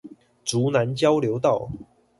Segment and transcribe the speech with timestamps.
[0.43, 1.69] 竹南交流道